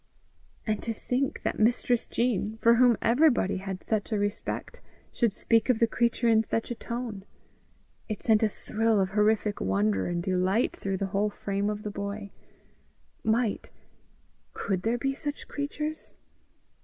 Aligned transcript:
And 0.65 0.81
to 0.81 0.95
think 0.95 1.43
that 1.43 1.59
Mistress 1.59 2.07
Jean, 2.07 2.57
for 2.57 2.73
whom 2.77 2.97
everybody 3.03 3.57
had 3.57 3.83
such 3.83 4.11
a 4.11 4.17
respect, 4.17 4.81
should 5.11 5.31
speak 5.31 5.69
of 5.69 5.77
the 5.77 5.85
creature 5.85 6.27
in 6.27 6.43
such 6.43 6.71
a 6.71 6.75
tone! 6.75 7.23
it 8.09 8.23
sent 8.23 8.41
a 8.41 8.49
thrill 8.49 8.99
of 8.99 9.09
horrific 9.09 9.61
wonder 9.61 10.07
and 10.07 10.23
delight 10.23 10.75
through 10.75 10.97
the 10.97 11.05
whole 11.13 11.29
frame 11.29 11.69
of 11.69 11.83
the 11.83 11.91
boy: 11.91 12.31
might, 13.23 13.69
could 14.55 14.81
there 14.81 14.97
be 14.97 15.13
such 15.13 15.47
creatures? 15.47 16.17